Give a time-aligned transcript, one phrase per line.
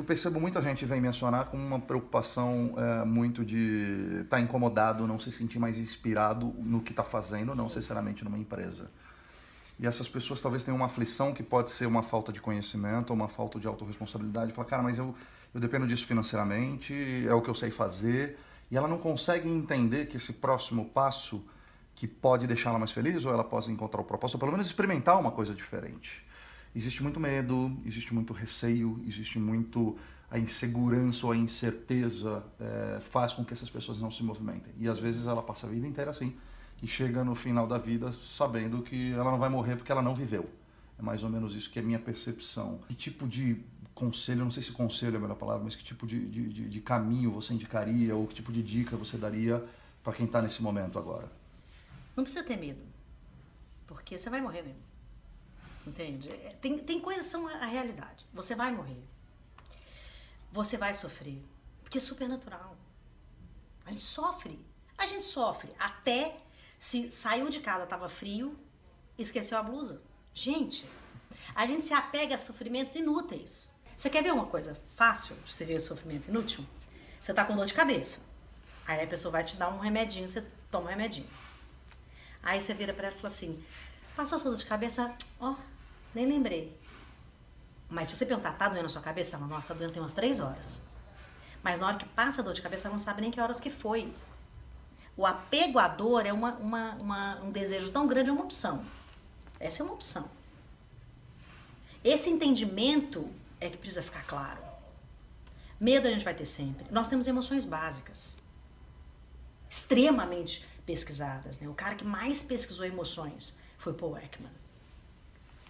[0.00, 5.06] Eu percebo muita gente vem mencionar com uma preocupação é, muito de estar tá incomodado,
[5.06, 8.90] não se sentir mais inspirado no que está fazendo, não necessariamente numa empresa.
[9.78, 13.14] E essas pessoas talvez tenham uma aflição que pode ser uma falta de conhecimento, ou
[13.14, 14.52] uma falta de autorresponsabilidade.
[14.52, 15.14] Fala, cara, mas eu,
[15.52, 16.94] eu dependo disso financeiramente,
[17.28, 18.38] é o que eu sei fazer.
[18.70, 21.44] E ela não consegue entender que esse próximo passo
[21.94, 25.20] que pode deixá-la mais feliz, ou ela pode encontrar o propósito, ou pelo menos experimentar
[25.20, 26.24] uma coisa diferente
[26.74, 29.96] existe muito medo, existe muito receio, existe muito
[30.30, 34.72] a insegurança ou a incerteza é, faz com que essas pessoas não se movimentem.
[34.78, 36.36] E às vezes ela passa a vida inteira assim
[36.82, 40.14] e chega no final da vida sabendo que ela não vai morrer porque ela não
[40.14, 40.48] viveu.
[40.98, 42.80] É mais ou menos isso que é a minha percepção.
[42.86, 43.60] Que tipo de
[43.94, 46.80] conselho, não sei se conselho é a melhor palavra, mas que tipo de, de, de
[46.80, 49.62] caminho você indicaria ou que tipo de dica você daria
[50.02, 51.30] para quem está nesse momento agora?
[52.16, 52.80] Não precisa ter medo,
[53.86, 54.89] porque você vai morrer mesmo.
[55.90, 56.28] Entende?
[56.60, 58.24] Tem, tem coisas que são a realidade.
[58.32, 59.02] Você vai morrer.
[60.52, 61.42] Você vai sofrer.
[61.82, 62.76] Porque é super natural.
[63.84, 64.64] A gente sofre.
[64.96, 66.36] A gente sofre até
[66.78, 68.58] se saiu de casa, tava frio,
[69.18, 70.00] esqueceu a blusa.
[70.32, 70.88] Gente,
[71.54, 73.72] a gente se apega a sofrimentos inúteis.
[73.96, 76.64] Você quer ver uma coisa fácil de você ver sofrimento inútil?
[77.20, 78.20] Você tá com dor de cabeça.
[78.86, 81.28] Aí a pessoa vai te dar um remedinho, você toma um remedinho.
[82.42, 83.62] Aí você vira para ela e fala assim:
[84.16, 85.14] passou sua dor de cabeça?
[85.38, 85.56] Ó, oh,
[86.14, 86.76] nem lembrei.
[87.88, 89.36] Mas se você perguntar, tá doendo a sua cabeça?
[89.36, 90.84] Ela, nossa, tá doendo tem umas três horas.
[91.62, 93.60] Mas na hora que passa a dor de cabeça, ela não sabe nem que horas
[93.60, 94.12] que foi.
[95.16, 98.84] O apego à dor é uma, uma, uma, um desejo tão grande, é uma opção.
[99.58, 100.30] Essa é uma opção.
[102.02, 103.28] Esse entendimento
[103.60, 104.62] é que precisa ficar claro.
[105.78, 106.86] Medo a gente vai ter sempre.
[106.90, 108.38] Nós temos emoções básicas,
[109.68, 111.58] extremamente pesquisadas.
[111.58, 111.68] Né?
[111.68, 114.59] O cara que mais pesquisou emoções foi Paul Ekman.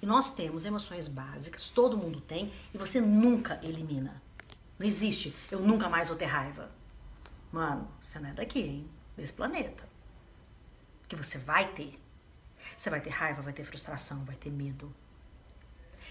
[0.00, 4.22] E nós temos emoções básicas, todo mundo tem, e você nunca elimina.
[4.78, 6.70] Não existe, eu nunca mais vou ter raiva.
[7.50, 8.90] Mano, você não é daqui, hein?
[9.16, 9.88] Desse planeta.
[11.08, 11.98] Que você vai ter.
[12.76, 14.94] Você vai ter raiva, vai ter frustração, vai ter medo.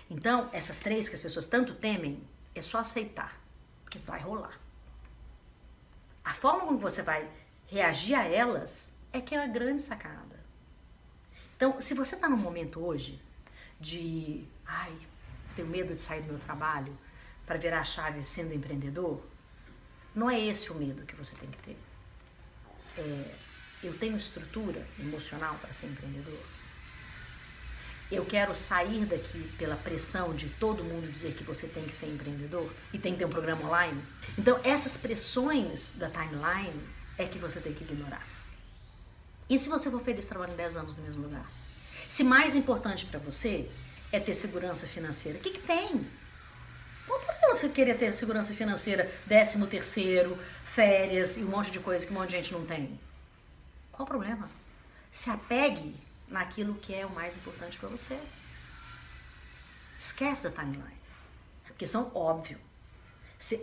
[0.09, 2.21] Então, essas três que as pessoas tanto temem,
[2.53, 3.39] é só aceitar,
[3.89, 4.59] que vai rolar.
[6.23, 7.29] A forma como você vai
[7.67, 10.43] reagir a elas é que é a grande sacada.
[11.55, 13.21] Então, se você está num momento hoje
[13.79, 14.95] de, ai,
[15.55, 16.95] tenho medo de sair do meu trabalho
[17.45, 19.21] para virar a chave sendo empreendedor,
[20.15, 21.77] não é esse o medo que você tem que ter.
[22.97, 23.35] É,
[23.83, 26.39] eu tenho estrutura emocional para ser empreendedor.
[28.11, 32.07] Eu quero sair daqui pela pressão de todo mundo dizer que você tem que ser
[32.07, 34.01] empreendedor e tem que ter um programa online.
[34.37, 36.81] Então, essas pressões da timeline
[37.17, 38.25] é que você tem que ignorar.
[39.49, 41.45] E se você for feliz trabalhando 10 anos no mesmo lugar?
[42.07, 43.69] Se mais importante para você
[44.11, 46.07] é ter segurança financeira, o que, que tem?
[47.07, 52.05] Qual que você querer ter segurança financeira, décimo terceiro, férias e um monte de coisa
[52.05, 52.99] que um monte de gente não tem?
[53.91, 54.49] Qual o problema?
[55.11, 55.95] Se apegue
[56.27, 58.19] naquilo que é o mais importante para você.
[59.97, 60.99] Esquece da timeline.
[61.65, 62.59] Porque são óbvio.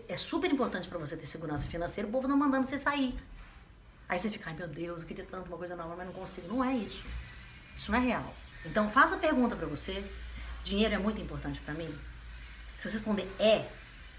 [0.09, 3.15] É super importante para você ter segurança financeira, o povo não mandando você sair.
[4.09, 6.49] Aí você fica, ai meu Deus, eu queria tanto uma coisa nova, mas não consigo.
[6.49, 7.03] Não é isso.
[7.83, 8.33] Isso não é real.
[8.65, 10.05] Então faz a pergunta para você:
[10.63, 11.93] dinheiro é muito importante para mim?
[12.79, 13.67] Se você responder é,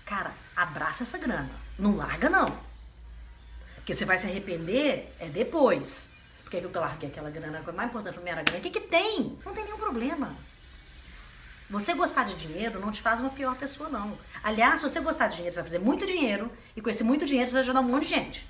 [0.03, 1.49] cara, abraça essa grana.
[1.79, 2.53] Não larga não.
[3.75, 6.13] Porque você vai se arrepender é depois.
[6.43, 8.59] Porque eu larguei aquela grana, a coisa mais importante para mim era a grana.
[8.59, 9.39] O que, que tem?
[9.45, 10.35] Não tem nenhum problema.
[11.69, 14.17] Você gostar de dinheiro não te faz uma pior pessoa, não.
[14.43, 17.25] Aliás, se você gostar de dinheiro, você vai fazer muito dinheiro, e com esse muito
[17.25, 18.45] dinheiro você vai ajudar um monte de gente.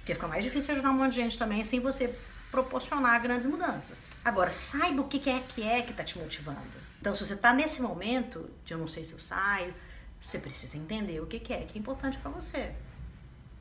[0.00, 2.14] Porque fica mais difícil ajudar um monte de gente também sem você
[2.50, 4.10] proporcionar grandes mudanças.
[4.24, 6.60] Agora, saiba o que é que é que está te motivando.
[7.00, 9.74] Então, se você está nesse momento de eu não sei se eu saio,
[10.20, 12.74] você precisa entender o que é que é importante para você.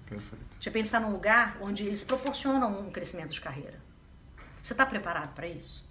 [0.07, 0.45] Perfeito.
[0.59, 3.79] Você pensar num lugar onde eles proporcionam um crescimento de carreira.
[4.63, 5.87] Você está preparado para isso?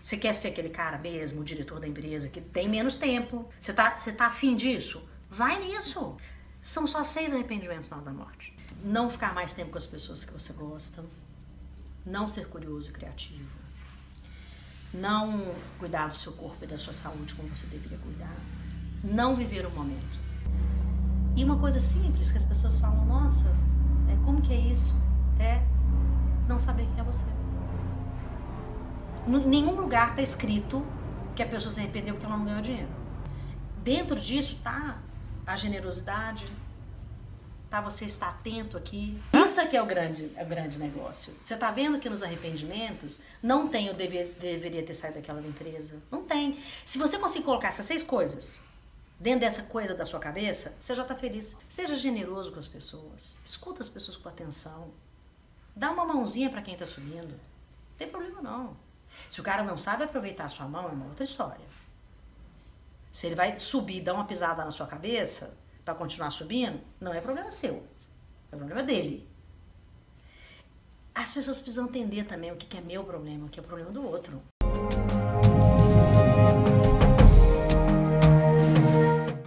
[0.00, 3.48] Você quer ser aquele cara mesmo, o diretor da empresa, que tem menos tempo?
[3.60, 5.06] Você está você tá afim disso?
[5.30, 6.16] Vai nisso.
[6.60, 8.56] São só seis arrependimentos na hora da morte.
[8.82, 11.04] Não ficar mais tempo com as pessoas que você gosta
[12.04, 13.48] não ser curioso e criativo,
[14.92, 18.36] não cuidar do seu corpo e da sua saúde como você deveria cuidar,
[19.02, 20.20] não viver o momento.
[21.34, 23.48] E uma coisa simples que as pessoas falam, nossa,
[24.10, 24.94] é, como que é isso?
[25.38, 25.62] É
[26.46, 27.24] não saber quem é você.
[29.26, 30.84] Em nenhum lugar está escrito
[31.34, 32.90] que a pessoa se arrependeu porque ela não ganhou dinheiro.
[33.82, 34.98] Dentro disso tá
[35.46, 36.46] a generosidade,
[37.72, 37.80] tá?
[37.80, 39.18] Você está atento aqui.
[39.32, 41.34] Isso aqui é o grande, é o grande negócio.
[41.40, 45.94] Você está vendo que nos arrependimentos não tem o dever, deveria ter saído daquela empresa.
[46.10, 46.62] Não tem.
[46.84, 48.60] Se você conseguir colocar essas seis coisas
[49.18, 51.56] dentro dessa coisa da sua cabeça, você já está feliz.
[51.66, 53.38] Seja generoso com as pessoas.
[53.42, 54.90] Escuta as pessoas com atenção.
[55.74, 57.30] Dá uma mãozinha para quem está subindo.
[57.30, 58.76] Não tem problema não.
[59.30, 61.72] Se o cara não sabe aproveitar a sua mão, é uma outra história.
[63.10, 67.12] Se ele vai subir e dar uma pisada na sua cabeça para continuar subindo, não
[67.12, 67.86] é problema seu.
[68.50, 69.28] É problema dele.
[71.14, 73.90] As pessoas precisam entender também o que é meu problema, o que é o problema
[73.90, 74.40] do outro.